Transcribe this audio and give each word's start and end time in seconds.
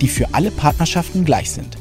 die 0.00 0.08
für 0.08 0.34
alle 0.34 0.50
Partnerschaften 0.50 1.24
gleich 1.24 1.50
sind. 1.50 1.76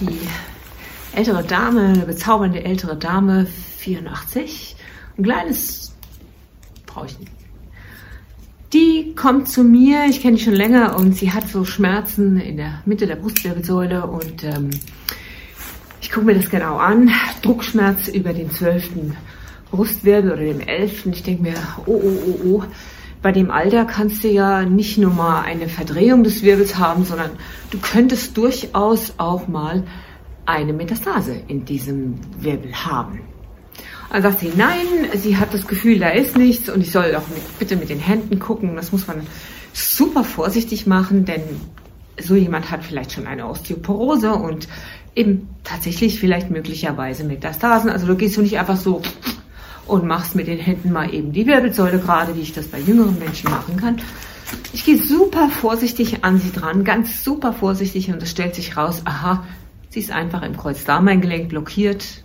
Die 0.00 1.16
ältere 1.16 1.44
Dame, 1.44 1.88
eine 1.88 2.06
bezaubernde 2.06 2.64
ältere 2.64 2.96
Dame, 2.96 3.46
84, 3.78 4.74
ein 5.16 5.22
kleines 5.22 5.94
Frauchen. 6.86 7.28
Die 8.72 9.14
kommt 9.14 9.48
zu 9.48 9.62
mir, 9.62 10.06
ich 10.08 10.22
kenne 10.22 10.38
die 10.38 10.42
schon 10.42 10.54
länger 10.54 10.96
und 10.96 11.14
sie 11.14 11.30
hat 11.32 11.48
so 11.48 11.64
Schmerzen 11.64 12.40
in 12.40 12.56
der 12.56 12.82
Mitte 12.86 13.06
der 13.06 13.16
Brustwirbelsäule 13.16 14.06
und 14.06 14.44
ähm, 14.44 14.70
ich 16.00 16.10
gucke 16.10 16.26
mir 16.26 16.34
das 16.34 16.48
genau 16.48 16.78
an. 16.78 17.10
Druckschmerz 17.42 18.08
über 18.08 18.32
den 18.32 18.50
zwölften 18.50 19.16
Brustwirbel 19.72 20.30
oder 20.30 20.44
dem 20.44 20.60
elften. 20.60 21.12
Ich 21.12 21.24
denke 21.24 21.42
mir, 21.42 21.54
oh, 21.86 22.00
oh, 22.00 22.18
oh, 22.26 22.46
oh. 22.46 22.62
Bei 23.22 23.32
dem 23.32 23.50
Alter 23.50 23.84
kannst 23.84 24.22
du 24.22 24.28
ja 24.28 24.64
nicht 24.64 24.98
nur 24.98 25.12
mal 25.12 25.42
eine 25.42 25.68
Verdrehung 25.68 26.22
des 26.22 26.42
Wirbels 26.42 26.78
haben, 26.78 27.04
sondern 27.04 27.30
du 27.70 27.78
könntest 27.78 28.36
durchaus 28.36 29.14
auch 29.16 29.48
mal 29.48 29.84
eine 30.46 30.72
Metastase 30.72 31.36
in 31.48 31.64
diesem 31.64 32.14
Wirbel 32.38 32.72
haben. 32.74 33.20
Dann 34.10 34.22
sagt 34.22 34.40
sie, 34.40 34.52
nein, 34.54 34.86
sie 35.14 35.38
hat 35.38 35.54
das 35.54 35.66
Gefühl, 35.66 35.98
da 35.98 36.10
ist 36.10 36.36
nichts 36.36 36.68
und 36.68 36.80
ich 36.82 36.90
soll 36.90 37.14
auch 37.14 37.28
mit, 37.28 37.58
bitte 37.58 37.76
mit 37.76 37.88
den 37.88 38.00
Händen 38.00 38.38
gucken. 38.38 38.76
Das 38.76 38.92
muss 38.92 39.06
man 39.06 39.22
super 39.72 40.24
vorsichtig 40.24 40.86
machen, 40.86 41.24
denn 41.24 41.42
so 42.20 42.34
jemand 42.34 42.70
hat 42.70 42.84
vielleicht 42.84 43.12
schon 43.12 43.26
eine 43.26 43.46
Osteoporose 43.46 44.34
und 44.34 44.68
eben 45.14 45.48
tatsächlich 45.64 46.20
vielleicht 46.20 46.50
möglicherweise 46.50 47.24
Metastasen. 47.24 47.88
Also 47.88 48.06
du 48.06 48.16
gehst 48.16 48.36
du 48.36 48.42
nicht 48.42 48.58
einfach 48.58 48.76
so 48.76 49.00
und 49.86 50.06
machst 50.06 50.34
mit 50.34 50.46
den 50.46 50.58
Händen 50.58 50.92
mal 50.92 51.12
eben 51.12 51.32
die 51.32 51.46
Wirbelsäule 51.46 51.98
gerade, 51.98 52.36
wie 52.36 52.40
ich 52.40 52.52
das 52.52 52.68
bei 52.68 52.78
jüngeren 52.78 53.18
Menschen 53.18 53.50
machen 53.50 53.76
kann. 53.76 54.00
Ich 54.72 54.84
gehe 54.84 54.98
super 54.98 55.48
vorsichtig 55.48 56.24
an 56.24 56.38
sie 56.38 56.52
dran, 56.52 56.84
ganz 56.84 57.24
super 57.24 57.52
vorsichtig 57.52 58.10
und 58.10 58.22
es 58.22 58.30
stellt 58.30 58.54
sich 58.54 58.76
raus, 58.76 59.02
aha, 59.04 59.44
sie 59.90 60.00
ist 60.00 60.10
einfach 60.10 60.42
im 60.42 60.56
Kreuzdarmeingelenk 60.56 61.48
blockiert 61.48 62.24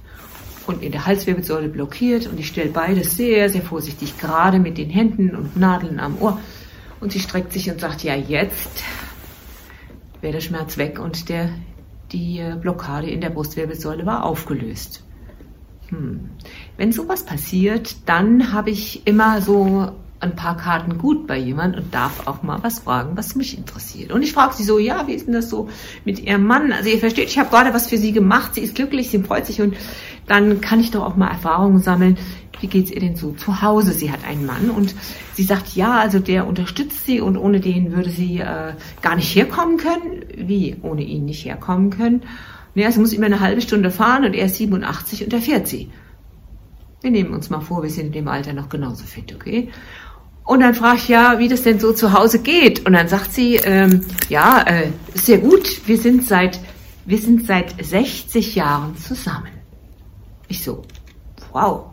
und 0.66 0.84
in 0.84 0.92
der 0.92 1.06
Halswirbelsäule 1.06 1.70
blockiert 1.70 2.28
und 2.28 2.40
ich 2.40 2.48
stelle 2.48 2.70
beides 2.70 3.16
sehr, 3.16 3.50
sehr 3.50 3.62
vorsichtig 3.62 4.18
gerade 4.18 4.60
mit 4.60 4.78
den 4.78 4.90
Händen 4.90 5.36
und 5.36 5.58
Nadeln 5.58 6.00
am 6.00 6.22
Ohr 6.22 6.40
und 7.00 7.12
sie 7.12 7.20
streckt 7.20 7.54
sich 7.54 7.70
und 7.70 7.80
sagt, 7.80 8.04
ja 8.04 8.16
jetzt 8.16 8.84
wäre 10.22 10.34
der 10.34 10.42
Schmerz 10.42 10.78
weg 10.78 11.00
und 11.00 11.30
der 11.30 11.50
die 12.12 12.40
äh, 12.40 12.56
Blockade 12.60 13.10
in 13.10 13.22
der 13.22 13.30
Brustwirbelsäule 13.30 14.06
war 14.06 14.24
aufgelöst. 14.24 15.04
Hm. 15.90 16.30
Wenn 16.78 16.92
sowas 16.92 17.26
passiert, 17.26 17.96
dann 18.06 18.54
habe 18.54 18.70
ich 18.70 19.06
immer 19.06 19.42
so 19.42 19.92
ein 20.20 20.36
paar 20.36 20.58
Karten 20.58 20.98
gut 20.98 21.28
bei 21.28 21.38
jemand 21.38 21.78
und 21.78 21.94
darf 21.94 22.28
auch 22.28 22.42
mal 22.42 22.60
was 22.64 22.80
fragen, 22.80 23.16
was 23.16 23.36
mich 23.36 23.58
interessiert. 23.58 24.12
Und 24.12 24.24
ich 24.24 24.34
frage 24.34 24.56
sie 24.56 24.64
so, 24.64 24.80
ja, 24.80 25.06
wie 25.08 25.14
ist 25.14 25.28
denn 25.28 25.34
das 25.34 25.50
so 25.50 25.70
mit 26.06 26.20
ihrem 26.20 26.46
Mann? 26.46 26.72
Also 26.72 26.90
ihr 26.90 26.98
versteht, 26.98 27.28
ich 27.28 27.38
habe 27.38 27.50
gerade 27.50 27.74
was 27.74 27.88
für 27.88 27.98
sie 27.98 28.14
gemacht, 28.14 28.56
sie 28.56 28.62
ist 28.62 28.76
glücklich, 28.76 29.10
sie 29.10 29.20
freut 29.20 29.46
sich 29.46 29.62
und 29.62 29.76
dann 30.26 30.60
kann 30.60 30.80
ich 30.80 30.92
doch 30.92 31.04
auch 31.04 31.16
mal 31.16 31.30
Erfahrungen 31.30 31.80
sammeln, 31.80 32.18
wie 32.60 32.68
geht's 32.68 32.92
ihr 32.92 33.00
denn 33.00 33.16
so 33.16 33.32
zu 33.34 33.62
Hause? 33.62 33.94
Sie 33.94 34.12
hat 34.12 34.26
einen 34.28 34.46
Mann 34.46 34.72
und 34.72 34.96
sie 35.34 35.44
sagt, 35.44 35.76
ja, 35.76 36.00
also 36.00 36.18
der 36.18 36.48
unterstützt 36.48 37.06
sie 37.06 37.22
und 37.22 37.38
ohne 37.38 37.60
den 37.60 37.96
würde 37.96 38.10
sie 38.10 38.40
äh, 38.40 38.74
gar 39.02 39.16
nicht 39.16 39.36
herkommen 39.36 39.78
können. 39.78 40.26
Wie, 40.36 40.76
ohne 40.82 41.04
ihn 41.04 41.26
nicht 41.26 41.46
herkommen 41.46 41.92
können? 41.92 42.24
Naja, 42.74 42.92
sie 42.92 43.00
muss 43.00 43.14
immer 43.14 43.28
eine 43.28 43.42
halbe 43.42 43.62
Stunde 43.62 43.92
fahren 43.92 44.26
und 44.26 44.34
er 44.34 44.46
ist 44.46 44.56
87 44.56 45.24
und 45.24 45.34
er 45.34 45.42
fährt 45.42 45.68
sie. 45.68 45.92
Wir 47.02 47.12
nehmen 47.12 47.34
uns 47.34 47.50
mal 47.50 47.62
vor, 47.62 47.84
wir 47.84 47.90
sind 47.90 48.08
in 48.08 48.12
dem 48.12 48.28
Alter 48.28 48.54
noch 48.54 48.70
genauso 48.70 49.06
fit, 49.06 49.34
okay? 49.36 49.70
Und 50.44 50.62
dann 50.62 50.74
frage 50.74 50.98
ich 50.98 51.08
ja, 51.10 51.40
wie 51.40 51.48
das 51.48 51.62
denn 51.62 51.80
so 51.80 51.94
zu 51.94 52.14
Hause 52.14 52.40
geht. 52.40 52.86
Und 52.86 52.94
dann 52.94 53.08
sagt 53.08 53.34
sie, 53.34 53.56
ähm, 53.58 54.06
ja, 54.30 54.64
äh, 54.66 54.92
sehr 55.14 55.40
gut, 55.40 55.88
wir 55.88 55.98
sind 55.98 56.26
seit, 56.26 56.60
wir 57.06 57.18
sind 57.18 57.46
seit 57.46 57.76
60 57.84 58.56
Jahren 58.56 58.98
zusammen. 58.98 59.52
Ich 60.48 60.64
so, 60.64 60.84
wow, 61.52 61.88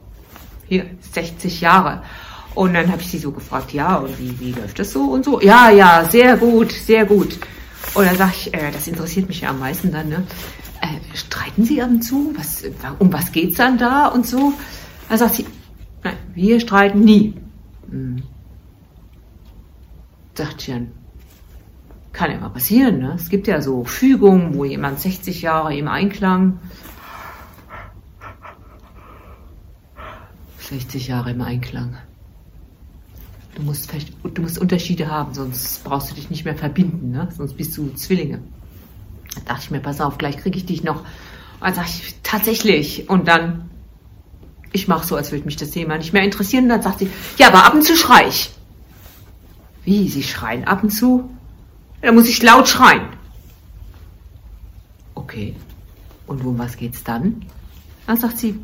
hier 0.69 0.87
60 1.13 1.61
Jahre. 1.61 2.03
Und 2.55 2.75
dann 2.75 2.91
habe 2.91 3.03
ich 3.03 3.11
sie 3.11 3.19
so 3.19 3.33
gefragt, 3.33 3.73
ja, 3.73 3.97
und 3.97 4.19
wie, 4.21 4.39
wie 4.39 4.53
läuft 4.53 4.79
das 4.79 4.93
so 4.93 5.03
und 5.03 5.25
so? 5.25 5.41
Ja, 5.41 5.71
ja, 5.71 6.05
sehr 6.09 6.37
gut, 6.37 6.71
sehr 6.71 7.05
gut. 7.05 7.39
Und 7.95 8.07
dann 8.07 8.17
sage 8.17 8.33
ich, 8.37 8.55
äh, 8.55 8.71
das 8.71 8.87
interessiert 8.87 9.29
mich 9.29 9.41
ja 9.41 9.51
am 9.51 9.59
meisten 9.59 9.91
dann, 9.91 10.09
ne? 10.09 10.25
Äh, 10.81 11.17
streiten 11.17 11.65
Sie 11.65 11.83
ab 11.83 11.91
und 11.91 12.03
zu? 12.03 12.33
Was, 12.37 12.63
um 13.01 13.13
was 13.13 13.33
geht's 13.33 13.57
dann 13.57 13.79
da 13.79 14.07
und 14.07 14.27
so? 14.27 14.53
Dann 15.09 15.19
sagt 15.19 15.35
sie, 15.35 15.47
nein, 16.03 16.17
wir 16.35 16.61
streiten 16.61 17.01
nie. 17.01 17.35
Hm. 17.91 18.23
Sagt 20.35 20.63
sie 20.63 20.73
dann, 20.73 20.93
kann 22.13 22.31
ja 22.31 22.39
mal 22.39 22.51
passieren, 22.51 22.99
ne? 22.99 23.15
Es 23.17 23.29
gibt 23.29 23.47
ja 23.47 23.61
so 23.61 23.85
Fügungen, 23.85 24.55
wo 24.55 24.65
jemand 24.65 25.01
60 25.01 25.43
Jahre 25.43 25.77
im 25.77 25.89
Einklang 25.89 26.59
60 30.65 31.09
Jahre 31.09 31.31
im 31.31 31.43
Einklang. 31.43 31.97
Du 33.55 33.63
musst, 33.63 33.93
du 34.23 34.43
musst 34.43 34.59
Unterschiede 34.59 35.09
haben, 35.09 35.33
sonst 35.35 35.85
brauchst 35.85 36.11
du 36.11 36.15
dich 36.15 36.31
nicht 36.31 36.45
mehr 36.45 36.57
verbinden, 36.57 37.13
ne? 37.13 37.29
sonst 37.37 37.57
bist 37.57 37.77
du 37.77 37.91
Zwillinge. 37.95 38.41
Da 39.35 39.41
dachte 39.53 39.63
ich 39.65 39.71
mir, 39.71 39.81
pass 39.81 40.01
auf, 40.01 40.19
gleich 40.19 40.39
kriege 40.39 40.57
ich 40.57 40.67
dich 40.67 40.83
noch. 40.83 41.01
Und 41.01 41.07
dann 41.61 41.75
sage 41.75 41.89
ich, 41.89 42.17
tatsächlich. 42.23 43.09
Und 43.09 43.29
dann, 43.29 43.71
ich 44.75 44.89
mache 44.89 45.07
so, 45.07 45.15
als 45.15 45.31
würde 45.31 45.45
mich 45.45 45.57
das 45.57 45.71
Thema 45.71 45.97
nicht 45.97 46.13
mehr 46.13 46.25
interessieren. 46.25 46.65
Und 46.65 46.71
dann 46.71 46.83
sagt 46.83 46.99
sie, 46.99 47.11
ja, 47.39 47.47
aber 47.47 47.65
ab 47.65 47.75
und 47.75 47.85
zu 47.85 47.97
schrei 47.97 48.27
ich. 48.29 48.51
Wie, 49.85 50.09
sie 50.09 50.25
schreien 50.25 50.65
ab 50.65 50.83
und 50.83 50.91
zu? 50.91 51.31
Da 52.03 52.11
muss 52.11 52.29
ich 52.29 52.43
laut 52.43 52.69
schreien. 52.69 53.09
Okay. 55.15 55.55
Und 56.27 56.45
um 56.45 56.59
was 56.59 56.77
geht's 56.77 57.05
dann? 57.05 57.47
Dann 58.07 58.17
sagt 58.17 58.39
sie, 58.39 58.59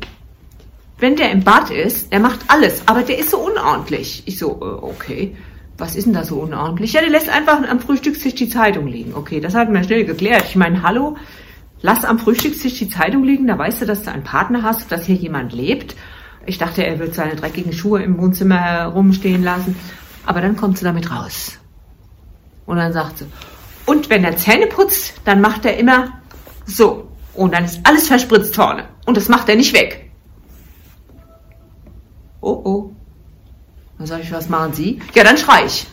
wenn 0.99 1.15
der 1.15 1.31
im 1.31 1.43
Bad 1.45 1.69
ist, 1.69 2.11
der 2.11 2.19
macht 2.19 2.41
alles, 2.49 2.87
aber 2.87 3.03
der 3.03 3.17
ist 3.17 3.31
so 3.31 3.37
unordentlich. 3.37 4.23
Ich 4.25 4.37
so, 4.37 4.59
äh, 4.61 4.85
okay, 4.85 5.37
was 5.77 5.95
ist 5.95 6.05
denn 6.05 6.13
da 6.13 6.25
so 6.25 6.41
unordentlich? 6.41 6.91
Ja, 6.91 7.01
der 7.01 7.09
lässt 7.09 7.29
einfach 7.29 7.63
am 7.67 7.79
Frühstückstisch 7.79 8.35
die 8.35 8.49
Zeitung 8.49 8.85
liegen. 8.85 9.13
Okay, 9.15 9.39
das 9.39 9.55
hat 9.55 9.69
mir 9.69 9.83
schnell 9.83 10.03
geklärt. 10.03 10.43
Ich 10.49 10.57
meine, 10.57 10.83
hallo, 10.83 11.15
lass 11.81 12.05
am 12.05 12.19
Frühstückstisch 12.19 12.79
die 12.79 12.89
Zeitung 12.89 13.23
liegen, 13.23 13.47
da 13.47 13.57
weißt 13.57 13.81
du, 13.81 13.85
dass 13.85 14.03
du 14.03 14.11
einen 14.11 14.23
Partner 14.23 14.63
hast, 14.63 14.91
dass 14.91 15.05
hier 15.05 15.15
jemand 15.15 15.53
lebt. 15.53 15.95
Ich 16.45 16.57
dachte, 16.57 16.85
er 16.85 16.99
wird 16.99 17.13
seine 17.13 17.35
dreckigen 17.35 17.73
Schuhe 17.73 18.01
im 18.01 18.17
Wohnzimmer 18.17 18.59
herumstehen 18.59 19.43
lassen. 19.43 19.75
Aber 20.25 20.41
dann 20.41 20.55
kommt 20.55 20.77
sie 20.77 20.85
damit 20.85 21.11
raus. 21.11 21.57
Und 22.65 22.77
dann 22.77 22.93
sagt 22.93 23.19
sie, 23.19 23.25
und 23.85 24.09
wenn 24.09 24.23
er 24.23 24.37
Zähne 24.37 24.67
putzt, 24.67 25.13
dann 25.25 25.41
macht 25.41 25.65
er 25.65 25.77
immer 25.77 26.21
so. 26.65 27.07
Und 27.33 27.53
dann 27.53 27.65
ist 27.65 27.79
alles 27.83 28.07
verspritzt 28.07 28.55
vorne. 28.55 28.85
Und 29.05 29.17
das 29.17 29.29
macht 29.29 29.49
er 29.49 29.55
nicht 29.55 29.73
weg 29.73 30.11
oh 32.41 32.61
oh. 32.63 32.95
Dann 33.97 34.07
sage 34.07 34.23
ich, 34.23 34.31
was 34.31 34.49
machen 34.49 34.73
Sie? 34.73 34.99
Ja, 35.13 35.23
dann 35.23 35.37
schrei 35.37 35.65
ich. 35.65 35.85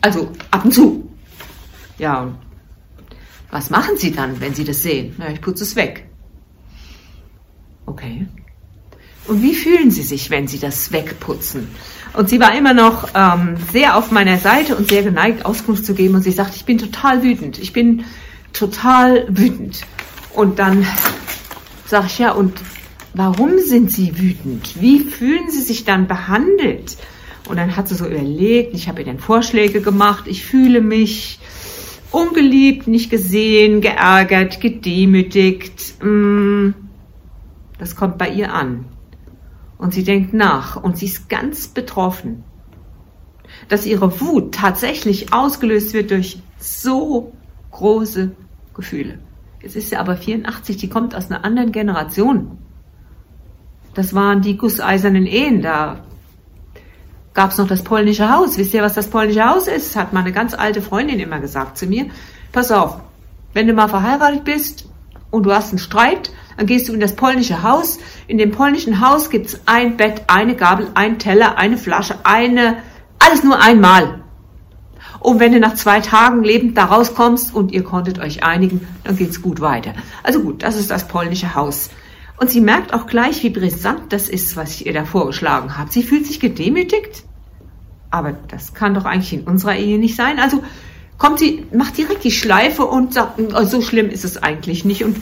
Also 0.00 0.30
ab 0.50 0.64
und 0.64 0.72
zu. 0.72 1.10
Ja, 1.98 2.20
und 2.20 2.36
was 3.50 3.70
machen 3.70 3.96
Sie 3.96 4.12
dann, 4.12 4.40
wenn 4.40 4.54
Sie 4.54 4.64
das 4.64 4.82
sehen? 4.82 5.14
Na, 5.18 5.30
ich 5.30 5.40
putze 5.40 5.64
es 5.64 5.76
weg. 5.76 6.06
Okay. 7.86 8.26
Und 9.26 9.42
wie 9.42 9.54
fühlen 9.54 9.90
Sie 9.90 10.02
sich, 10.02 10.30
wenn 10.30 10.48
Sie 10.48 10.58
das 10.58 10.92
wegputzen? 10.92 11.68
Und 12.14 12.28
sie 12.28 12.38
war 12.40 12.56
immer 12.56 12.74
noch 12.74 13.08
ähm, 13.14 13.56
sehr 13.72 13.96
auf 13.96 14.10
meiner 14.10 14.38
Seite 14.38 14.76
und 14.76 14.88
sehr 14.88 15.02
geneigt, 15.02 15.44
Auskunft 15.44 15.84
zu 15.84 15.94
geben. 15.94 16.14
Und 16.14 16.22
sie 16.22 16.30
sagt, 16.30 16.54
ich 16.54 16.64
bin 16.64 16.78
total 16.78 17.22
wütend. 17.22 17.58
Ich 17.58 17.72
bin 17.72 18.04
total 18.52 19.26
wütend. 19.28 19.84
Und 20.32 20.58
dann 20.58 20.86
sage 21.86 22.06
ich, 22.06 22.18
ja, 22.18 22.32
und 22.32 22.60
Warum 23.16 23.60
sind 23.60 23.92
Sie 23.92 24.18
wütend? 24.18 24.80
Wie 24.80 24.98
fühlen 24.98 25.48
Sie 25.48 25.60
sich 25.60 25.84
dann 25.84 26.08
behandelt? 26.08 26.96
Und 27.48 27.58
dann 27.58 27.76
hat 27.76 27.86
sie 27.88 27.94
so 27.94 28.06
überlegt, 28.06 28.74
ich 28.74 28.88
habe 28.88 29.02
ihr 29.02 29.06
dann 29.06 29.20
Vorschläge 29.20 29.80
gemacht, 29.82 30.24
ich 30.26 30.44
fühle 30.44 30.80
mich 30.80 31.38
ungeliebt, 32.14 32.86
nicht 32.86 33.10
gesehen, 33.10 33.80
geärgert, 33.80 34.60
gedemütigt. 34.60 36.02
Mm, 36.02 36.70
das 37.78 37.96
kommt 37.96 38.18
bei 38.18 38.28
ihr 38.28 38.52
an. 38.52 38.86
Und 39.78 39.92
sie 39.92 40.04
denkt 40.04 40.32
nach 40.32 40.76
und 40.76 40.96
sie 40.96 41.06
ist 41.06 41.28
ganz 41.28 41.68
betroffen. 41.68 42.44
dass 43.68 43.86
ihre 43.86 44.20
Wut 44.20 44.54
tatsächlich 44.54 45.32
ausgelöst 45.32 45.94
wird 45.94 46.10
durch 46.10 46.42
so 46.58 47.32
große 47.70 48.32
Gefühle. 48.74 49.18
Jetzt 49.62 49.76
ist 49.76 49.90
sie 49.90 49.96
aber 49.96 50.16
84, 50.16 50.76
die 50.76 50.88
kommt 50.88 51.14
aus 51.14 51.30
einer 51.30 51.44
anderen 51.44 51.72
Generation. 51.72 52.58
Das 53.94 54.12
waren 54.12 54.42
die 54.42 54.56
gusseisernen 54.56 55.26
Ehen, 55.26 55.62
da 55.62 56.04
gab 57.34 57.50
es 57.50 57.58
noch 57.58 57.66
das 57.66 57.82
polnische 57.82 58.32
Haus. 58.32 58.56
Wisst 58.56 58.72
ihr, 58.72 58.82
was 58.82 58.94
das 58.94 59.08
polnische 59.08 59.44
Haus 59.44 59.66
ist? 59.66 59.96
Hat 59.96 60.12
meine 60.12 60.32
ganz 60.32 60.54
alte 60.54 60.80
Freundin 60.80 61.18
immer 61.18 61.40
gesagt 61.40 61.76
zu 61.76 61.86
mir. 61.86 62.06
Pass 62.52 62.70
auf, 62.70 63.00
wenn 63.52 63.66
du 63.66 63.74
mal 63.74 63.88
verheiratet 63.88 64.44
bist 64.44 64.88
und 65.30 65.42
du 65.42 65.52
hast 65.52 65.70
einen 65.70 65.78
Streit, 65.78 66.30
dann 66.56 66.66
gehst 66.66 66.88
du 66.88 66.92
in 66.92 67.00
das 67.00 67.16
polnische 67.16 67.62
Haus. 67.64 67.98
In 68.28 68.38
dem 68.38 68.52
polnischen 68.52 69.00
Haus 69.00 69.30
gibt's 69.30 69.60
ein 69.66 69.96
Bett, 69.96 70.22
eine 70.28 70.54
Gabel, 70.54 70.88
ein 70.94 71.18
Teller, 71.18 71.58
eine 71.58 71.76
Flasche, 71.76 72.14
eine, 72.22 72.78
alles 73.18 73.42
nur 73.42 73.60
einmal. 73.60 74.20
Und 75.18 75.40
wenn 75.40 75.52
du 75.52 75.58
nach 75.58 75.74
zwei 75.74 76.00
Tagen 76.00 76.44
lebend 76.44 76.76
da 76.76 76.84
rauskommst 76.84 77.54
und 77.54 77.72
ihr 77.72 77.82
konntet 77.82 78.18
euch 78.18 78.44
einigen, 78.44 78.86
dann 79.02 79.16
geht's 79.16 79.42
gut 79.42 79.60
weiter. 79.60 79.94
Also 80.22 80.40
gut, 80.40 80.62
das 80.62 80.76
ist 80.76 80.90
das 80.90 81.08
polnische 81.08 81.54
Haus. 81.54 81.90
Und 82.36 82.50
sie 82.50 82.60
merkt 82.60 82.92
auch 82.92 83.06
gleich, 83.06 83.42
wie 83.42 83.50
brisant 83.50 84.12
das 84.12 84.28
ist, 84.28 84.56
was 84.56 84.74
ich 84.80 84.86
ihr 84.86 84.92
da 84.92 85.04
vorgeschlagen 85.04 85.78
habe. 85.78 85.90
Sie 85.92 86.02
fühlt 86.02 86.26
sich 86.26 86.40
gedemütigt. 86.40 87.24
Aber 88.10 88.32
das 88.32 88.74
kann 88.74 88.94
doch 88.94 89.04
eigentlich 89.04 89.32
in 89.32 89.42
unserer 89.42 89.76
Ehe 89.76 89.98
nicht 89.98 90.16
sein. 90.16 90.38
Also 90.38 90.62
kommt 91.18 91.38
sie, 91.38 91.64
macht 91.72 91.96
direkt 91.96 92.24
die 92.24 92.30
Schleife 92.30 92.84
und 92.84 93.14
sagt, 93.14 93.40
oh, 93.40 93.64
so 93.64 93.80
schlimm 93.82 94.10
ist 94.10 94.24
es 94.24 94.42
eigentlich 94.42 94.84
nicht. 94.84 95.04
Und 95.04 95.16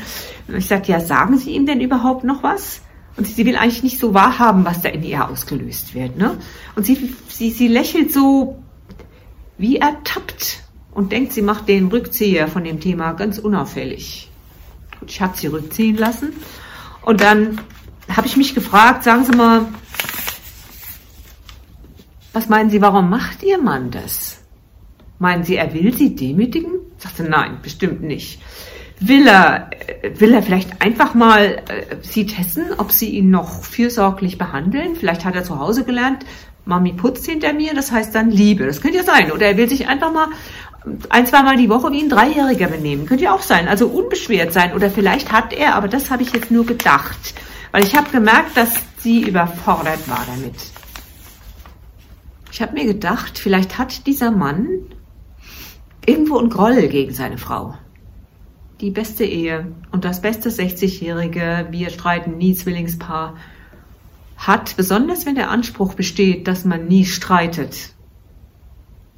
ich 0.48 0.66
sage, 0.66 0.90
ja, 0.90 1.00
sagen 1.00 1.38
Sie 1.38 1.52
ihm 1.52 1.66
denn 1.66 1.80
überhaupt 1.80 2.24
noch 2.24 2.42
was? 2.42 2.80
Und 3.16 3.26
sie 3.26 3.44
will 3.44 3.56
eigentlich 3.56 3.82
nicht 3.82 3.98
so 3.98 4.14
wahrhaben, 4.14 4.64
was 4.64 4.80
da 4.80 4.88
in 4.88 5.02
ihr 5.02 5.28
ausgelöst 5.28 5.94
wird. 5.94 6.16
Ne? 6.16 6.38
Und 6.76 6.86
sie, 6.86 7.14
sie, 7.28 7.50
sie 7.50 7.68
lächelt 7.68 8.12
so 8.12 8.62
wie 9.58 9.76
ertappt 9.76 10.62
und 10.92 11.12
denkt, 11.12 11.32
sie 11.32 11.42
macht 11.42 11.68
den 11.68 11.88
Rückzieher 11.88 12.48
von 12.48 12.64
dem 12.64 12.80
Thema 12.80 13.12
ganz 13.12 13.38
unauffällig. 13.38 14.30
Gut, 14.98 15.10
ich 15.10 15.20
habe 15.20 15.36
sie 15.36 15.48
rückziehen 15.48 15.96
lassen. 15.96 16.32
Und 17.02 17.20
dann 17.20 17.60
habe 18.08 18.26
ich 18.26 18.36
mich 18.36 18.54
gefragt, 18.54 19.04
sagen 19.04 19.24
Sie 19.24 19.36
mal, 19.36 19.66
was 22.32 22.48
meinen 22.48 22.70
Sie, 22.70 22.80
warum 22.80 23.10
macht 23.10 23.42
Ihr 23.42 23.58
Mann 23.58 23.90
das? 23.90 24.40
Meinen 25.18 25.44
Sie, 25.44 25.56
er 25.56 25.74
will 25.74 25.94
Sie 25.94 26.14
demütigen? 26.14 26.72
Ich 26.96 27.02
sagte, 27.02 27.24
nein, 27.24 27.58
bestimmt 27.62 28.02
nicht. 28.02 28.40
Will 29.00 29.26
er, 29.26 29.70
äh, 30.02 30.20
will 30.20 30.32
er 30.32 30.42
vielleicht 30.42 30.80
einfach 30.80 31.14
mal 31.14 31.62
äh, 31.68 31.96
Sie 32.02 32.26
testen, 32.26 32.66
ob 32.78 32.92
Sie 32.92 33.10
ihn 33.10 33.30
noch 33.30 33.64
fürsorglich 33.64 34.38
behandeln? 34.38 34.96
Vielleicht 34.96 35.24
hat 35.24 35.34
er 35.34 35.44
zu 35.44 35.58
Hause 35.58 35.84
gelernt, 35.84 36.24
Mami 36.64 36.92
putzt 36.92 37.26
hinter 37.26 37.52
mir, 37.52 37.74
das 37.74 37.90
heißt 37.90 38.14
dann 38.14 38.30
Liebe. 38.30 38.66
Das 38.66 38.80
könnte 38.80 38.98
ja 38.98 39.04
sein. 39.04 39.32
Oder 39.32 39.46
er 39.46 39.56
will 39.56 39.68
sich 39.68 39.88
einfach 39.88 40.12
mal 40.12 40.28
ein, 41.08 41.26
zweimal 41.26 41.56
die 41.56 41.68
Woche 41.68 41.92
wie 41.92 42.02
ein 42.02 42.08
Dreijähriger 42.08 42.66
benehmen. 42.68 43.06
Könnte 43.06 43.24
ja 43.24 43.34
auch 43.34 43.42
sein. 43.42 43.68
Also 43.68 43.86
unbeschwert 43.88 44.52
sein. 44.52 44.74
Oder 44.74 44.90
vielleicht 44.90 45.32
hat 45.32 45.52
er, 45.52 45.74
aber 45.74 45.88
das 45.88 46.10
habe 46.10 46.22
ich 46.22 46.32
jetzt 46.32 46.50
nur 46.50 46.66
gedacht. 46.66 47.34
Weil 47.70 47.84
ich 47.84 47.96
habe 47.96 48.10
gemerkt, 48.10 48.56
dass 48.56 48.74
sie 48.98 49.22
überfordert 49.22 50.08
war 50.08 50.24
damit. 50.26 50.56
Ich 52.50 52.60
habe 52.60 52.74
mir 52.74 52.84
gedacht, 52.84 53.38
vielleicht 53.38 53.78
hat 53.78 54.06
dieser 54.06 54.30
Mann 54.30 54.68
irgendwo 56.04 56.38
einen 56.38 56.50
Groll 56.50 56.88
gegen 56.88 57.14
seine 57.14 57.38
Frau. 57.38 57.74
Die 58.80 58.90
beste 58.90 59.24
Ehe 59.24 59.72
und 59.92 60.04
das 60.04 60.20
beste 60.20 60.50
60-Jährige, 60.50 61.68
wir 61.70 61.90
streiten 61.90 62.36
nie 62.36 62.54
Zwillingspaar, 62.54 63.36
hat, 64.36 64.76
besonders 64.76 65.24
wenn 65.24 65.36
der 65.36 65.50
Anspruch 65.50 65.94
besteht, 65.94 66.48
dass 66.48 66.64
man 66.64 66.88
nie 66.88 67.06
streitet, 67.06 67.92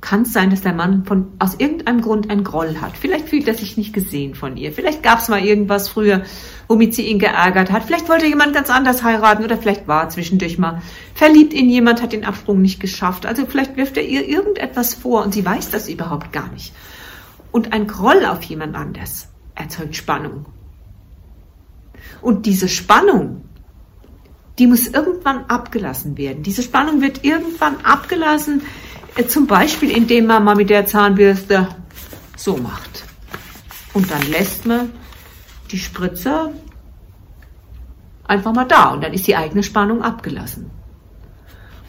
kann 0.05 0.23
es 0.23 0.35
sein, 0.35 0.51
dass 0.51 0.61
der 0.61 0.75
Mann 0.75 1.07
von, 1.07 1.29
aus 1.39 1.55
irgendeinem 1.59 2.03
Grund 2.03 2.29
einen 2.29 2.45
Groll 2.45 2.77
hat. 2.83 2.93
Vielleicht 2.95 3.31
fühlt 3.31 3.49
er 3.49 3.55
sich 3.55 3.79
nicht 3.79 3.95
gesehen 3.95 4.35
von 4.35 4.59
ihr. 4.59 4.71
Vielleicht 4.71 5.03
gab 5.03 5.21
es 5.21 5.29
mal 5.29 5.43
irgendwas 5.43 5.89
früher, 5.89 6.25
womit 6.69 6.95
sie 6.95 7.07
ihn 7.07 7.19
geärgert 7.19 7.73
hat. 7.73 7.85
Vielleicht 7.85 8.11
wollte 8.11 8.27
jemand 8.27 8.53
ganz 8.53 8.69
anders 8.69 9.03
heiraten 9.03 9.45
oder 9.45 9.57
vielleicht 9.57 9.89
war 9.89 10.11
zwischendurch 10.11 10.59
mal 10.59 10.83
verliebt 11.15 11.55
in 11.55 11.71
jemand, 11.71 12.03
hat 12.03 12.13
den 12.13 12.27
Absprung 12.27 12.61
nicht 12.61 12.81
geschafft. 12.81 13.25
Also 13.25 13.47
vielleicht 13.47 13.79
wirft 13.79 13.97
er 13.97 14.07
ihr 14.07 14.29
irgendetwas 14.29 14.93
vor 14.93 15.25
und 15.25 15.33
sie 15.33 15.45
weiß 15.45 15.71
das 15.71 15.89
überhaupt 15.89 16.35
gar 16.35 16.53
nicht. 16.53 16.75
Und 17.51 17.73
ein 17.73 17.87
Groll 17.87 18.27
auf 18.27 18.43
jemand 18.43 18.77
anders 18.77 19.29
erzeugt 19.55 19.97
Spannung. 19.97 20.45
Und 22.21 22.45
diese 22.45 22.69
Spannung, 22.69 23.47
die 24.59 24.67
muss 24.67 24.87
irgendwann 24.87 25.47
abgelassen 25.47 26.19
werden. 26.19 26.43
Diese 26.43 26.63
Spannung 26.63 27.01
wird 27.01 27.25
irgendwann 27.25 27.77
abgelassen, 27.85 28.61
zum 29.29 29.47
Beispiel 29.47 29.91
indem 29.91 30.27
man 30.27 30.45
mal 30.45 30.57
mit 30.57 30.71
der 30.71 30.87
Zahnbürste 30.87 31.69
so 32.37 32.57
macht. 32.57 33.05
Und 33.93 34.11
dann 34.11 34.23
lässt 34.31 34.67
man 34.67 34.91
die 35.71 35.79
Spritze 35.79 36.53
einfach 38.25 38.53
mal 38.53 38.65
da 38.65 38.91
und 38.91 39.05
dann 39.05 39.13
ist 39.13 39.27
die 39.27 39.37
eigene 39.37 39.63
Spannung 39.63 40.03
abgelassen. 40.03 40.71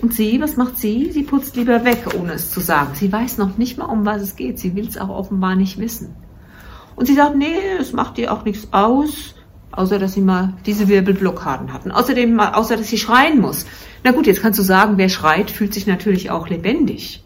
Und 0.02 0.14
sie, 0.14 0.40
was 0.42 0.58
macht 0.58 0.78
sie? 0.78 1.12
Sie 1.12 1.24
putzt 1.24 1.56
lieber 1.56 1.84
weg, 1.84 2.14
ohne 2.20 2.34
es 2.34 2.52
zu 2.52 2.60
sagen. 2.60 2.94
Sie 2.94 3.12
weiß 3.12 3.38
noch 3.38 3.58
nicht 3.58 3.78
mal, 3.78 3.86
um 3.86 4.06
was 4.06 4.22
es 4.22 4.36
geht. 4.36 4.60
Sie 4.60 4.76
will 4.76 4.88
es 4.88 4.98
auch 4.98 5.10
offenbar 5.10 5.56
nicht 5.56 5.80
wissen. 5.80 6.16
Und 6.96 7.08
sie 7.08 7.16
sagt, 7.16 7.36
nee, 7.36 7.58
es 7.80 7.94
macht 7.94 8.18
ihr 8.18 8.32
auch 8.32 8.46
nichts 8.46 8.68
aus 8.72 9.36
außer 9.76 10.00
dass 10.00 10.14
sie 10.14 10.22
mal 10.22 10.54
diese 10.66 10.88
Wirbelblockaden 10.88 11.74
hatten. 11.74 11.92
Außerdem, 11.92 12.40
außer 12.40 12.78
dass 12.78 12.88
sie 12.88 12.98
schreien 12.98 13.40
muss. 13.40 13.66
Na 14.04 14.12
gut, 14.12 14.28
jetzt 14.28 14.42
kannst 14.42 14.60
du 14.60 14.64
sagen, 14.64 14.98
wer 14.98 15.10
schreit, 15.10 15.52
fühlt 15.52 15.74
sich 15.74 15.88
natürlich 15.88 16.32
auch 16.32 16.48
lebendig. 16.48 17.24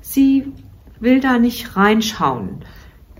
Sie 0.00 0.52
will 0.98 1.20
da 1.20 1.38
nicht 1.38 1.76
reinschauen. 1.76 2.64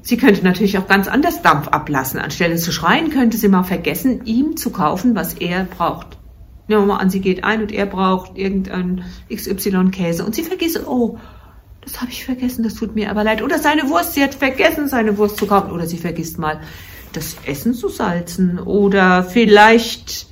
Sie 0.02 0.16
könnte 0.16 0.42
natürlich 0.44 0.78
auch 0.78 0.88
ganz 0.88 1.08
anders 1.08 1.42
Dampf 1.42 1.68
ablassen. 1.68 2.20
Anstelle 2.20 2.56
zu 2.56 2.72
schreien, 2.72 3.10
könnte 3.10 3.36
sie 3.36 3.48
mal 3.48 3.64
vergessen, 3.64 4.24
ihm 4.24 4.56
zu 4.56 4.70
kaufen, 4.70 5.14
was 5.14 5.34
er 5.34 5.64
braucht. 5.64 6.18
Nehmen 6.68 6.82
wir 6.82 6.94
mal 6.94 6.98
an, 6.98 7.10
sie 7.10 7.20
geht 7.20 7.44
ein 7.44 7.62
und 7.62 7.72
er 7.72 7.86
braucht 7.86 8.38
irgendein 8.38 9.04
XY-Käse 9.32 10.24
und 10.24 10.34
sie 10.34 10.42
vergisst, 10.42 10.86
oh, 10.86 11.18
das 11.80 12.00
habe 12.00 12.10
ich 12.10 12.24
vergessen, 12.24 12.62
das 12.62 12.74
tut 12.74 12.94
mir 12.94 13.10
aber 13.10 13.24
leid. 13.24 13.42
Oder 13.42 13.58
seine 13.58 13.88
Wurst, 13.88 14.14
sie 14.14 14.22
hat 14.22 14.34
vergessen, 14.34 14.86
seine 14.86 15.16
Wurst 15.18 15.38
zu 15.38 15.46
kaufen. 15.46 15.72
Oder 15.72 15.86
sie 15.86 15.98
vergisst 15.98 16.38
mal, 16.38 16.60
das 17.12 17.36
Essen 17.44 17.74
zu 17.74 17.88
salzen. 17.88 18.58
Oder 18.58 19.24
vielleicht 19.24 20.26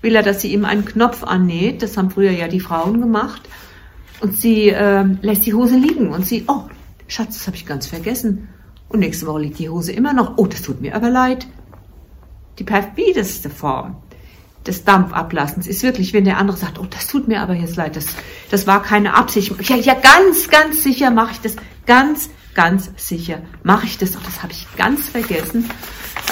will 0.00 0.16
er, 0.16 0.22
dass 0.22 0.40
sie 0.40 0.52
ihm 0.52 0.64
einen 0.64 0.84
Knopf 0.84 1.24
annäht. 1.24 1.82
Das 1.82 1.96
haben 1.96 2.10
früher 2.10 2.32
ja 2.32 2.48
die 2.48 2.60
Frauen 2.60 3.00
gemacht. 3.00 3.42
Und 4.20 4.36
sie 4.36 4.68
äh, 4.68 5.04
lässt 5.22 5.46
die 5.46 5.54
Hose 5.54 5.76
liegen 5.76 6.10
und 6.10 6.24
sie, 6.24 6.44
oh, 6.46 6.62
Schatz, 7.08 7.38
das 7.38 7.46
habe 7.46 7.56
ich 7.56 7.66
ganz 7.66 7.86
vergessen. 7.86 8.48
Und 8.88 9.00
nächste 9.00 9.26
Woche 9.26 9.40
liegt 9.40 9.58
die 9.58 9.68
Hose 9.68 9.92
immer 9.92 10.12
noch. 10.12 10.36
Oh, 10.36 10.46
das 10.46 10.62
tut 10.62 10.80
mir 10.80 10.94
aber 10.94 11.10
leid. 11.10 11.46
Die 12.58 12.64
perfideste 12.64 13.50
Form 13.50 13.96
des 14.66 14.84
Dampfablassens 14.84 15.66
ist 15.66 15.82
wirklich, 15.82 16.12
wenn 16.12 16.24
der 16.24 16.38
andere 16.38 16.56
sagt, 16.56 16.78
oh, 16.78 16.86
das 16.88 17.06
tut 17.06 17.26
mir 17.26 17.40
aber 17.40 17.54
jetzt 17.54 17.76
leid, 17.76 17.96
das, 17.96 18.06
das 18.50 18.66
war 18.66 18.82
keine 18.82 19.14
Absicht. 19.14 19.52
Ja, 19.68 19.76
ja, 19.76 19.94
ganz, 19.94 20.48
ganz 20.48 20.82
sicher 20.82 21.10
mache 21.10 21.32
ich 21.32 21.40
das. 21.40 21.56
Ganz, 21.86 22.30
ganz 22.54 22.90
sicher 22.96 23.42
mache 23.64 23.86
ich 23.86 23.98
das. 23.98 24.16
Oh, 24.16 24.20
das 24.24 24.42
habe 24.42 24.52
ich 24.52 24.66
ganz 24.76 25.08
vergessen. 25.08 25.68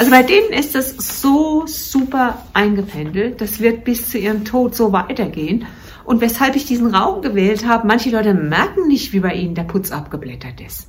Also 0.00 0.12
bei 0.12 0.22
denen 0.22 0.54
ist 0.54 0.74
das 0.74 0.96
so 1.20 1.64
super 1.66 2.42
eingependelt. 2.54 3.38
Das 3.42 3.60
wird 3.60 3.84
bis 3.84 4.08
zu 4.08 4.16
ihrem 4.16 4.46
Tod 4.46 4.74
so 4.74 4.92
weitergehen. 4.92 5.66
Und 6.06 6.22
weshalb 6.22 6.56
ich 6.56 6.64
diesen 6.64 6.94
Raum 6.94 7.20
gewählt 7.20 7.66
habe, 7.66 7.86
manche 7.86 8.08
Leute 8.08 8.32
merken 8.32 8.88
nicht, 8.88 9.12
wie 9.12 9.20
bei 9.20 9.34
ihnen 9.34 9.54
der 9.54 9.64
Putz 9.64 9.92
abgeblättert 9.92 10.58
ist. 10.66 10.88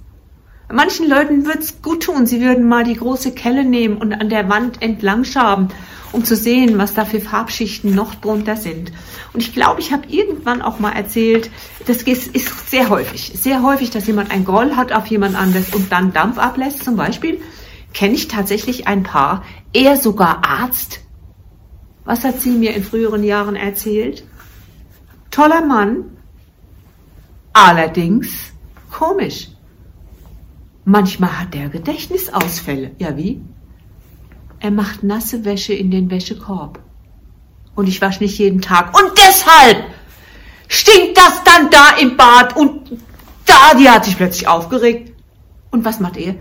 Manchen 0.71 1.09
Leuten 1.09 1.45
wird's 1.45 1.81
gut 1.81 2.03
tun, 2.03 2.25
sie 2.25 2.39
würden 2.39 2.69
mal 2.69 2.85
die 2.85 2.95
große 2.95 3.33
Kelle 3.33 3.65
nehmen 3.65 3.97
und 3.97 4.13
an 4.13 4.29
der 4.29 4.47
Wand 4.47 4.81
entlang 4.81 5.25
schaben, 5.25 5.67
um 6.13 6.23
zu 6.23 6.37
sehen, 6.37 6.77
was 6.77 6.93
da 6.93 7.03
für 7.03 7.19
Farbschichten 7.19 7.93
noch 7.93 8.15
drunter 8.15 8.55
sind. 8.55 8.93
Und 9.33 9.41
ich 9.41 9.51
glaube, 9.51 9.81
ich 9.81 9.91
habe 9.91 10.07
irgendwann 10.07 10.61
auch 10.61 10.79
mal 10.79 10.93
erzählt, 10.93 11.51
das 11.85 12.03
ist 12.03 12.69
sehr 12.69 12.87
häufig, 12.87 13.33
sehr 13.35 13.61
häufig, 13.61 13.89
dass 13.89 14.07
jemand 14.07 14.31
ein 14.31 14.45
Groll 14.45 14.77
hat 14.77 14.93
auf 14.93 15.07
jemand 15.07 15.35
anderes 15.35 15.73
und 15.73 15.91
dann 15.91 16.13
Dampf 16.13 16.37
ablässt, 16.37 16.85
zum 16.85 16.95
Beispiel, 16.95 17.41
kenne 17.93 18.13
ich 18.13 18.27
tatsächlich 18.27 18.87
ein 18.87 19.03
Paar, 19.03 19.43
er 19.73 19.97
sogar 19.97 20.43
Arzt. 20.45 21.01
Was 22.05 22.23
hat 22.23 22.41
sie 22.41 22.51
mir 22.51 22.73
in 22.73 22.83
früheren 22.83 23.23
Jahren 23.23 23.55
erzählt? 23.55 24.23
Toller 25.29 25.65
Mann, 25.65 26.17
allerdings 27.53 28.51
komisch. 28.89 29.49
Manchmal 30.83 31.39
hat 31.39 31.55
er 31.55 31.69
Gedächtnisausfälle. 31.69 32.91
Ja, 32.97 33.15
wie? 33.15 33.41
Er 34.59 34.71
macht 34.71 35.03
nasse 35.03 35.45
Wäsche 35.45 35.73
in 35.73 35.91
den 35.91 36.09
Wäschekorb. 36.09 36.79
Und 37.75 37.87
ich 37.87 38.01
wasche 38.01 38.23
nicht 38.23 38.37
jeden 38.37 38.61
Tag. 38.61 38.97
Und 38.97 39.11
deshalb 39.17 39.85
stinkt 40.67 41.17
das 41.17 41.43
dann 41.43 41.69
da 41.69 41.97
im 41.99 42.17
Bad. 42.17 42.55
Und 42.55 42.99
da, 43.45 43.77
die 43.77 43.89
hat 43.89 44.05
sich 44.05 44.17
plötzlich 44.17 44.47
aufgeregt. 44.47 45.13
Und 45.69 45.85
was 45.85 45.99
macht 45.99 46.17
er? 46.17 46.35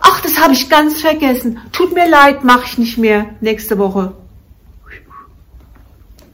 Ach, 0.00 0.20
das 0.22 0.40
habe 0.40 0.54
ich 0.54 0.68
ganz 0.68 1.00
vergessen. 1.00 1.58
Tut 1.72 1.94
mir 1.94 2.08
leid, 2.08 2.42
mache 2.44 2.64
ich 2.66 2.78
nicht 2.78 2.98
mehr 2.98 3.26
nächste 3.40 3.78
Woche. 3.78 4.14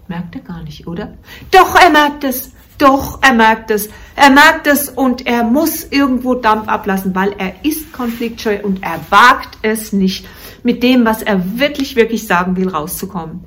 Merkt 0.08 0.37
er 0.37 0.40
gar 0.42 0.62
nicht, 0.62 0.87
oder? 0.87 1.14
Doch, 1.50 1.75
er 1.75 1.90
merkt 1.90 2.25
es. 2.25 2.52
Doch, 2.78 3.20
er 3.23 3.32
merkt 3.32 3.70
es. 3.70 3.88
Er 4.14 4.30
merkt 4.30 4.66
es 4.66 4.88
und 4.88 5.26
er 5.26 5.42
muss 5.42 5.85
irgendwo 5.85 6.35
Dampf 6.35 6.68
ablassen, 6.68 7.14
weil 7.14 7.35
er 7.38 7.64
ist 7.64 7.92
konfliktscheu 7.92 8.58
und 8.62 8.82
er 8.82 9.00
wagt 9.11 9.58
es 9.62 9.92
nicht, 9.92 10.26
mit 10.62 10.82
dem, 10.82 11.04
was 11.04 11.23
er 11.23 11.58
wirklich, 11.58 11.96
wirklich 11.96 12.26
sagen 12.26 12.56
will, 12.56 12.68
rauszukommen. 12.68 13.44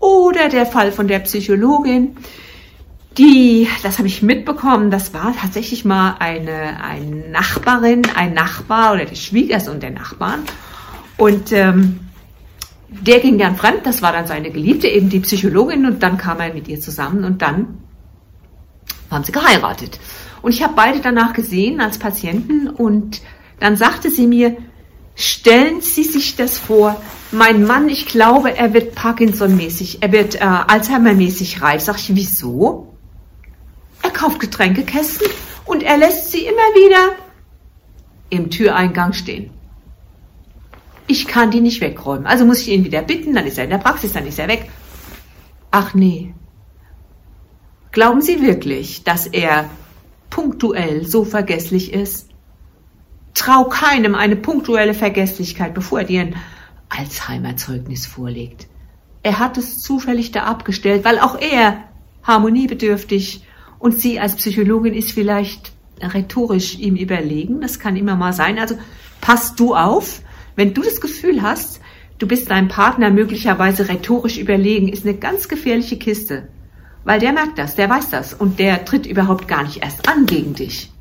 Oder 0.00 0.48
der 0.48 0.66
Fall 0.66 0.92
von 0.92 1.06
der 1.06 1.20
Psychologin, 1.20 2.16
die, 3.18 3.68
das 3.82 3.98
habe 3.98 4.08
ich 4.08 4.22
mitbekommen, 4.22 4.90
das 4.90 5.12
war 5.12 5.34
tatsächlich 5.38 5.84
mal 5.84 6.16
eine, 6.18 6.82
eine 6.82 7.28
Nachbarin, 7.30 8.02
ein 8.14 8.34
Nachbar 8.34 8.94
oder 8.94 9.04
der 9.04 9.16
Schwiegersohn 9.16 9.80
der 9.80 9.90
Nachbarn. 9.90 10.40
Und 11.16 11.52
ähm, 11.52 12.00
der 12.88 13.20
ging 13.20 13.38
dann 13.38 13.56
fremd, 13.56 13.84
das 13.84 14.02
war 14.02 14.12
dann 14.12 14.26
seine 14.26 14.50
Geliebte, 14.50 14.88
eben 14.88 15.08
die 15.08 15.20
Psychologin, 15.20 15.86
und 15.86 16.02
dann 16.02 16.16
kam 16.16 16.40
er 16.40 16.52
mit 16.52 16.68
ihr 16.68 16.80
zusammen 16.80 17.24
und 17.24 17.42
dann 17.42 17.78
haben 19.10 19.24
sie 19.24 19.32
geheiratet. 19.32 19.98
Und 20.40 20.52
ich 20.52 20.62
habe 20.62 20.74
beide 20.74 21.00
danach 21.00 21.32
gesehen 21.32 21.80
als 21.80 21.98
Patienten 21.98 22.68
und 22.68 23.22
dann 23.60 23.76
sagte 23.76 24.10
sie 24.10 24.26
mir, 24.26 24.56
stellen 25.14 25.80
Sie 25.80 26.04
sich 26.04 26.36
das 26.36 26.58
vor, 26.58 27.00
mein 27.30 27.64
Mann, 27.64 27.88
ich 27.88 28.06
glaube, 28.06 28.56
er 28.56 28.74
wird 28.74 28.94
Parkinson-mäßig, 28.94 29.98
er 30.02 30.12
wird 30.12 30.36
äh, 30.36 30.40
Alzheimer-mäßig 30.40 31.62
reif. 31.62 31.82
Sag 31.82 31.96
ich, 31.98 32.14
wieso? 32.14 32.91
Kauft 34.22 34.40
Getränkekästen 34.40 35.26
und 35.64 35.82
er 35.82 35.96
lässt 35.96 36.30
sie 36.30 36.46
immer 36.46 36.68
wieder 36.74 37.16
im 38.30 38.50
Türeingang 38.50 39.12
stehen. 39.12 39.50
Ich 41.06 41.26
kann 41.26 41.50
die 41.50 41.60
nicht 41.60 41.80
wegräumen. 41.80 42.26
Also 42.26 42.44
muss 42.44 42.60
ich 42.60 42.68
ihn 42.68 42.84
wieder 42.84 43.02
bitten, 43.02 43.34
dann 43.34 43.46
ist 43.46 43.58
er 43.58 43.64
in 43.64 43.70
der 43.70 43.78
Praxis, 43.78 44.12
dann 44.12 44.26
ist 44.26 44.38
er 44.38 44.48
weg. 44.48 44.70
Ach 45.70 45.94
nee, 45.94 46.34
Glauben 47.92 48.22
Sie 48.22 48.40
wirklich, 48.40 49.04
dass 49.04 49.26
er 49.26 49.68
punktuell 50.30 51.04
so 51.04 51.26
vergesslich 51.26 51.92
ist? 51.92 52.30
Trau 53.34 53.64
keinem 53.64 54.14
eine 54.14 54.34
punktuelle 54.34 54.94
Vergesslichkeit, 54.94 55.74
bevor 55.74 56.00
er 56.00 56.06
dir 56.06 56.20
ein 56.22 56.36
Alzheimer-Zeugnis 56.88 58.06
vorlegt. 58.06 58.66
Er 59.22 59.38
hat 59.38 59.58
es 59.58 59.78
zufällig 59.80 60.32
da 60.32 60.44
abgestellt, 60.44 61.04
weil 61.04 61.18
auch 61.18 61.38
er 61.38 61.84
harmoniebedürftig 62.22 63.44
und 63.82 63.98
sie 63.98 64.20
als 64.20 64.36
Psychologin 64.36 64.94
ist 64.94 65.10
vielleicht 65.10 65.72
rhetorisch 66.00 66.78
ihm 66.78 66.94
überlegen. 66.94 67.60
Das 67.60 67.80
kann 67.80 67.96
immer 67.96 68.14
mal 68.14 68.32
sein. 68.32 68.60
Also 68.60 68.76
pass 69.20 69.56
du 69.56 69.74
auf, 69.74 70.22
wenn 70.54 70.72
du 70.72 70.82
das 70.82 71.00
Gefühl 71.00 71.42
hast, 71.42 71.80
du 72.18 72.28
bist 72.28 72.48
deinem 72.48 72.68
Partner 72.68 73.10
möglicherweise 73.10 73.88
rhetorisch 73.88 74.38
überlegen, 74.38 74.86
ist 74.88 75.04
eine 75.04 75.16
ganz 75.16 75.48
gefährliche 75.48 75.98
Kiste. 75.98 76.48
Weil 77.02 77.18
der 77.18 77.32
merkt 77.32 77.58
das, 77.58 77.74
der 77.74 77.90
weiß 77.90 78.10
das 78.10 78.34
und 78.34 78.60
der 78.60 78.84
tritt 78.84 79.04
überhaupt 79.04 79.48
gar 79.48 79.64
nicht 79.64 79.82
erst 79.82 80.08
an 80.08 80.26
gegen 80.26 80.54
dich. 80.54 80.92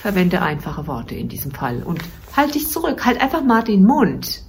Verwende 0.00 0.42
einfache 0.42 0.86
Worte 0.86 1.14
in 1.14 1.30
diesem 1.30 1.52
Fall 1.52 1.82
und 1.82 2.02
halt 2.36 2.54
dich 2.54 2.68
zurück, 2.68 3.06
halt 3.06 3.22
einfach 3.22 3.42
mal 3.42 3.62
den 3.62 3.86
Mund. 3.86 4.42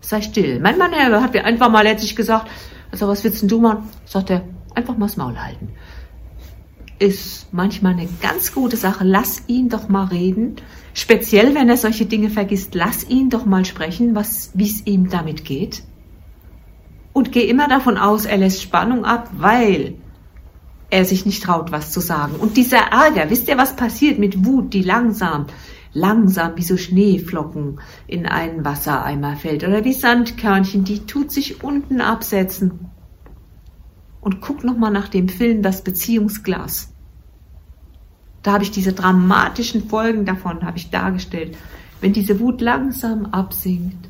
Sei 0.00 0.22
still. 0.22 0.58
Mein 0.58 0.78
Mann 0.78 0.94
hat 0.94 1.34
mir 1.34 1.44
einfach 1.44 1.70
mal 1.70 1.82
letztlich 1.82 2.16
gesagt, 2.16 2.50
also 2.90 3.08
was 3.08 3.22
willst 3.24 3.42
denn 3.42 3.48
du 3.50 3.60
machen? 3.60 3.90
Sagt 4.06 4.30
er, 4.30 4.42
einfach 4.74 4.96
mal 4.96 5.06
das 5.06 5.16
Maul 5.16 5.38
halten. 5.38 5.68
Ist 7.02 7.52
manchmal 7.52 7.94
eine 7.94 8.08
ganz 8.20 8.52
gute 8.52 8.76
Sache. 8.76 9.02
Lass 9.04 9.42
ihn 9.48 9.68
doch 9.68 9.88
mal 9.88 10.04
reden. 10.04 10.56
Speziell, 10.94 11.54
wenn 11.54 11.68
er 11.68 11.76
solche 11.76 12.06
Dinge 12.06 12.30
vergisst, 12.30 12.74
lass 12.74 13.08
ihn 13.08 13.28
doch 13.30 13.44
mal 13.44 13.64
sprechen, 13.64 14.16
wie 14.54 14.66
es 14.66 14.86
ihm 14.86 15.08
damit 15.10 15.44
geht 15.44 15.82
und 17.12 17.32
geh 17.32 17.48
immer 17.48 17.68
davon 17.68 17.98
aus, 17.98 18.24
er 18.24 18.38
lässt 18.38 18.62
Spannung 18.62 19.04
ab, 19.04 19.30
weil 19.36 19.94
er 20.90 21.04
sich 21.04 21.26
nicht 21.26 21.42
traut, 21.42 21.72
was 21.72 21.92
zu 21.92 22.00
sagen. 22.00 22.36
Und 22.36 22.56
dieser 22.56 22.78
Ärger, 22.78 23.30
wisst 23.30 23.48
ihr, 23.48 23.58
was 23.58 23.76
passiert 23.76 24.18
mit 24.18 24.44
Wut, 24.44 24.74
die 24.74 24.82
langsam, 24.82 25.46
langsam 25.92 26.52
wie 26.56 26.62
so 26.62 26.76
Schneeflocken 26.76 27.80
in 28.06 28.26
einen 28.26 28.64
Wassereimer 28.64 29.36
fällt 29.36 29.64
oder 29.64 29.84
wie 29.84 29.92
Sandkörnchen, 29.92 30.84
die 30.84 31.06
tut 31.06 31.30
sich 31.30 31.62
unten 31.62 32.00
absetzen. 32.00 32.90
Und 34.20 34.40
guck 34.40 34.64
noch 34.64 34.76
mal 34.76 34.90
nach 34.90 35.08
dem 35.08 35.28
Film 35.28 35.62
Das 35.62 35.82
Beziehungsglas. 35.82 36.91
Da 38.42 38.52
habe 38.52 38.64
ich 38.64 38.70
diese 38.70 38.92
dramatischen 38.92 39.88
Folgen 39.88 40.24
davon 40.24 40.64
habe 40.64 40.78
ich 40.78 40.90
dargestellt, 40.90 41.56
wenn 42.00 42.12
diese 42.12 42.40
Wut 42.40 42.60
langsam 42.60 43.26
absinkt 43.26 44.08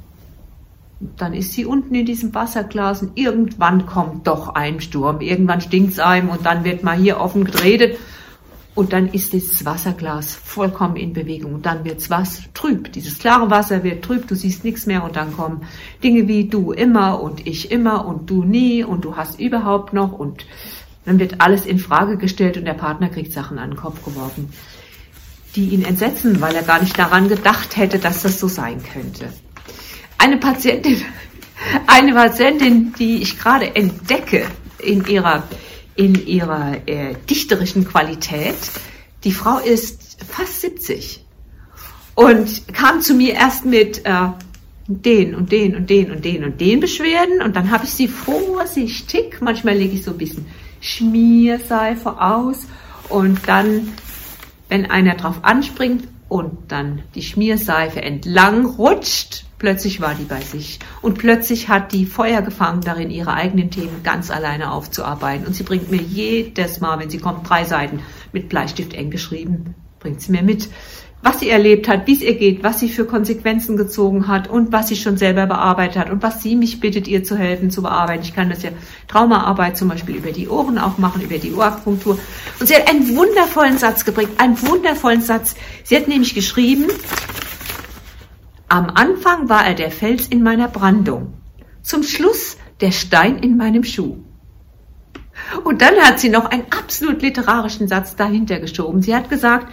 dann 1.17 1.35
ist 1.35 1.53
sie 1.53 1.65
unten 1.65 1.95
in 1.95 2.07
diesem 2.07 2.35
Wasserglas 2.35 3.03
und 3.03 3.19
irgendwann 3.19 3.87
kommt 3.87 4.27
doch 4.27 4.51
ein 4.55 4.81
Sturm, 4.81 5.21
irgendwann 5.21 5.61
stinkt's 5.61 5.99
einem 5.99 6.29
und 6.29 6.47
dann 6.47 6.65
wird 6.65 6.83
mal 6.83 6.97
hier 6.97 7.19
offen 7.19 7.45
geredet 7.45 7.99
und 8.75 8.93
dann 8.93 9.09
ist 9.09 9.33
dieses 9.33 9.65
Wasserglas 9.65 10.35
vollkommen 10.35 10.97
in 10.97 11.13
Bewegung. 11.13 11.55
Und 11.55 11.67
dann 11.67 11.85
wird's 11.85 12.09
was 12.09 12.43
trüb. 12.55 12.91
Dieses 12.93 13.19
klare 13.19 13.51
Wasser 13.51 13.85
wird 13.85 14.03
trüb, 14.03 14.27
du 14.29 14.35
siehst 14.35 14.65
nichts 14.65 14.87
mehr 14.87 15.05
und 15.05 15.17
dann 15.17 15.37
kommen 15.37 15.63
Dinge 16.03 16.27
wie 16.27 16.49
du 16.49 16.73
immer 16.73 17.21
und 17.21 17.47
ich 17.47 17.71
immer 17.71 18.07
und 18.07 18.31
du 18.31 18.45
nie 18.45 18.83
und 18.83 19.05
du 19.05 19.17
hast 19.17 19.39
überhaupt 19.41 19.93
noch 19.93 20.13
und 20.13 20.47
dann 21.05 21.19
wird 21.19 21.41
alles 21.41 21.67
in 21.67 21.79
Frage 21.79 22.17
gestellt 22.17 22.57
und 22.57 22.65
der 22.65 22.75
Partner 22.75 23.09
kriegt 23.09 23.33
Sachen 23.33 23.59
an 23.59 23.71
den 23.71 23.79
Kopf 23.79 24.05
geworfen, 24.05 24.53
die 25.57 25.71
ihn 25.71 25.85
entsetzen, 25.85 26.41
weil 26.41 26.55
er 26.55 26.63
gar 26.63 26.81
nicht 26.81 26.99
daran 26.99 27.29
gedacht 27.29 27.77
hätte, 27.77 27.99
dass 27.99 28.23
das 28.23 28.39
so 28.39 28.49
sein 28.49 28.83
könnte 28.83 29.29
eine 30.23 30.37
Patientin, 30.37 31.03
eine 31.87 32.15
Patientin, 32.15 32.93
die 32.99 33.23
ich 33.23 33.39
gerade 33.39 33.75
entdecke 33.75 34.47
in 34.79 35.05
ihrer, 35.07 35.43
in 35.97 36.27
ihrer 36.27 36.77
äh, 36.87 37.15
dichterischen 37.29 37.85
Qualität. 37.85 38.57
Die 39.25 39.33
Frau 39.33 39.59
ist 39.59 40.19
fast 40.29 40.61
70 40.61 41.25
und 42.15 42.73
kam 42.73 43.01
zu 43.01 43.15
mir 43.15 43.35
erst 43.35 43.65
mit 43.65 44.05
äh, 44.05 44.29
den 44.87 45.35
und 45.35 45.51
den 45.51 45.75
und 45.75 45.91
den 45.91 46.11
und 46.11 46.25
den 46.25 46.45
und 46.45 46.61
den 46.61 46.81
Beschwerden 46.81 47.41
und 47.43 47.57
dann 47.57 47.71
habe 47.71 47.85
ich 47.85 47.91
sie 47.91 48.09
vorsichtig, 48.09 49.41
manchmal 49.41 49.77
lege 49.77 49.95
ich 49.95 50.05
so 50.05 50.11
ein 50.13 50.19
bisschen 50.19 50.47
Schmierseife 50.83 52.21
aus 52.21 52.67
und 53.09 53.49
dann, 53.49 53.89
wenn 54.69 54.91
einer 54.91 55.15
drauf 55.15 55.39
anspringt 55.43 56.07
und 56.29 56.71
dann 56.71 57.03
die 57.15 57.23
Schmierseife 57.23 58.03
entlang 58.03 58.67
rutscht, 58.67 59.45
Plötzlich 59.63 60.01
war 60.01 60.17
die 60.17 60.25
bei 60.25 60.41
sich. 60.41 60.81
Und 61.03 61.19
plötzlich 61.19 61.69
hat 61.69 61.93
die 61.93 62.05
Feuer 62.05 62.43
gefangen 62.43 62.81
darin, 62.81 63.13
ihre 63.13 63.33
eigenen 63.33 63.71
Themen 63.71 64.03
ganz 64.03 64.29
alleine 64.29 64.73
aufzuarbeiten. 64.73 65.47
Und 65.47 65.55
sie 65.55 65.63
bringt 65.63 65.89
mir 65.89 66.03
jedes 66.03 66.81
Mal, 66.81 66.99
wenn 66.99 67.11
sie 67.11 67.19
kommt, 67.19 67.49
drei 67.49 67.63
Seiten 67.63 68.01
mit 68.33 68.49
Bleistift 68.49 68.93
eng 68.93 69.13
geschrieben, 69.13 69.77
bringt 70.01 70.21
sie 70.21 70.33
mir 70.33 70.43
mit, 70.43 70.69
was 71.23 71.39
sie 71.39 71.49
erlebt 71.49 71.89
hat, 71.89 72.07
wie 72.09 72.15
es 72.15 72.21
ihr 72.21 72.35
geht, 72.35 72.65
was 72.65 72.81
sie 72.81 72.89
für 72.89 73.05
Konsequenzen 73.05 73.77
gezogen 73.77 74.27
hat 74.27 74.49
und 74.49 74.73
was 74.73 74.89
sie 74.89 74.97
schon 74.97 75.17
selber 75.17 75.47
bearbeitet 75.47 75.97
hat 75.97 76.11
und 76.11 76.23
was 76.23 76.43
sie 76.43 76.57
mich 76.57 76.81
bittet, 76.81 77.07
ihr 77.07 77.23
zu 77.23 77.37
helfen, 77.37 77.71
zu 77.71 77.83
bearbeiten. 77.83 78.25
Ich 78.25 78.35
kann 78.35 78.51
das 78.51 78.63
ja 78.65 78.71
Traumaarbeit 79.07 79.77
zum 79.77 79.89
Beispiel 79.89 80.17
über 80.17 80.33
die 80.33 80.49
Ohren 80.49 80.79
auch 80.79 80.99
machen, 80.99 81.23
über 81.23 81.39
die 81.39 81.53
Ohrakupunktur. 81.53 82.19
Und 82.59 82.67
sie 82.67 82.75
hat 82.75 82.91
einen 82.91 83.17
wundervollen 83.17 83.79
Satz 83.79 84.05
geprägt, 84.05 84.33
einen 84.39 84.61
wundervollen 84.63 85.23
Satz. 85.23 85.55
Sie 85.85 85.97
hat 85.97 86.09
nämlich 86.09 86.35
geschrieben, 86.35 86.87
am 88.69 88.91
Anfang 88.91 89.49
war 89.49 89.65
er 89.65 89.75
der 89.75 89.93
Fels 89.93 90.27
in 90.27 90.43
meiner 90.43 90.67
Brandung, 90.67 91.35
zum 91.83 92.03
Schluss 92.03 92.57
der 92.81 92.91
Stein 92.91 93.39
in 93.39 93.57
meinem 93.57 93.85
Schuh. 93.85 94.17
Und 95.63 95.83
dann 95.83 95.95
hat 95.97 96.19
sie 96.19 96.31
noch 96.31 96.47
einen 96.47 96.65
absolut 96.71 97.23
literarischen 97.23 97.87
Satz 97.87 98.17
dahinter 98.17 98.59
geschoben. 98.59 99.03
Sie 99.03 99.15
hat 99.15 99.29
gesagt, 99.31 99.69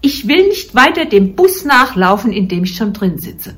ich 0.00 0.28
will 0.28 0.48
nicht 0.48 0.74
weiter 0.74 1.04
dem 1.04 1.34
Bus 1.34 1.64
nachlaufen, 1.64 2.32
in 2.32 2.48
dem 2.48 2.64
ich 2.64 2.76
schon 2.76 2.92
drin 2.92 3.18
sitze. 3.18 3.56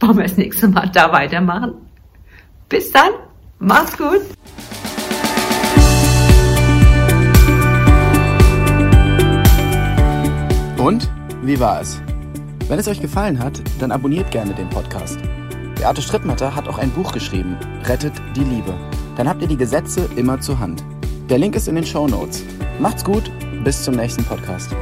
Wollen 0.00 0.16
wir 0.16 0.24
das 0.24 0.36
nächste 0.36 0.68
Mal 0.68 0.90
da 0.92 1.12
weitermachen? 1.12 1.74
Bis 2.68 2.90
dann, 2.90 3.10
mach's 3.58 3.96
gut. 3.96 4.22
Und 10.78 11.08
wie 11.42 11.60
war 11.60 11.80
es? 11.80 12.00
Wenn 12.68 12.78
es 12.78 12.88
euch 12.88 13.00
gefallen 13.00 13.38
hat, 13.38 13.62
dann 13.78 13.92
abonniert 13.92 14.30
gerne 14.30 14.54
den 14.54 14.68
Podcast. 14.68 15.18
Beate 15.76 16.02
Strittmatter 16.02 16.56
hat 16.56 16.66
auch 16.66 16.78
ein 16.78 16.90
Buch 16.90 17.12
geschrieben, 17.12 17.56
Rettet 17.84 18.14
die 18.34 18.44
Liebe. 18.44 18.74
Dann 19.16 19.28
habt 19.28 19.42
ihr 19.42 19.48
die 19.48 19.56
Gesetze 19.56 20.08
immer 20.16 20.40
zur 20.40 20.58
Hand. 20.58 20.82
Der 21.28 21.38
Link 21.38 21.54
ist 21.54 21.68
in 21.68 21.76
den 21.76 21.86
Show 21.86 22.08
Notes. 22.08 22.42
Macht's 22.80 23.04
gut, 23.04 23.30
bis 23.62 23.84
zum 23.84 23.94
nächsten 23.94 24.24
Podcast. 24.24 24.74